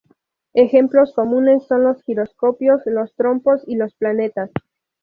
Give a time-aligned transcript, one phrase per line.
[0.55, 4.49] Ejemplos comunes son los giroscopios, los trompos y los planetas.